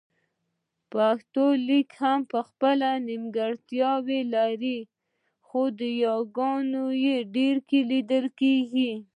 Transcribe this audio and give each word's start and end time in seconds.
پښتو 0.93 1.43
لیک 1.67 1.89
هم 2.01 2.19
خپله 2.49 2.89
نيمګړتیا 3.07 3.91
لري 4.35 4.79
خو 5.47 5.61
د 5.79 5.81
یاګانو 6.05 6.85
يې 7.05 7.17
ډېره 7.35 7.79
لیدل 7.91 8.25
کېږي 8.39 8.91